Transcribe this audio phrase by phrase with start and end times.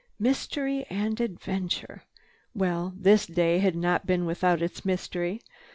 [0.17, 2.05] Mystery and adventure.
[2.55, 5.41] Well, this day had not been without its mystery.